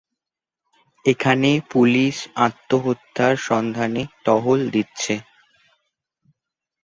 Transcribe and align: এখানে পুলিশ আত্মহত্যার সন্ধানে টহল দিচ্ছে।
এখানে 1.05 1.49
পুলিশ 1.71 2.15
আত্মহত্যার 2.45 3.33
সন্ধানে 3.47 4.01
টহল 4.25 4.59
দিচ্ছে। 4.69 5.13